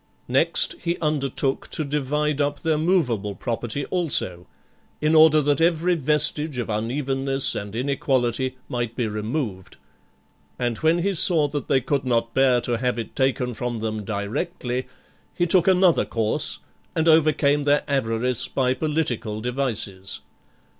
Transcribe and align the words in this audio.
IX. 0.23 0.27
Next, 0.29 0.73
he 0.81 0.97
undertook 0.97 1.67
to 1.69 1.83
divide 1.85 2.41
up 2.41 2.61
their 2.61 2.79
movable 2.79 3.35
property 3.35 3.85
also, 3.91 4.47
in 4.99 5.13
order 5.13 5.41
that 5.41 5.61
every 5.61 5.93
vestige 5.93 6.57
of 6.57 6.71
uneven 6.71 7.25
ness 7.25 7.53
and 7.53 7.75
inequality 7.75 8.57
might 8.67 8.95
be 8.95 9.07
removed; 9.07 9.77
and 10.57 10.77
when 10.79 11.03
he 11.03 11.13
saw 11.13 11.47
that 11.49 11.67
they 11.67 11.81
could 11.81 12.03
not 12.03 12.33
bear 12.33 12.59
to 12.61 12.79
have 12.79 12.97
it 12.97 13.15
taken 13.15 13.53
from 13.53 13.77
them 13.77 14.03
directly, 14.03 14.87
he 15.35 15.45
took 15.45 15.67
another 15.67 16.03
course, 16.05 16.57
and 16.95 17.07
overcame 17.07 17.65
their 17.65 17.83
avarice 17.87 18.47
by 18.47 18.73
political 18.73 19.39
devices. 19.39 20.21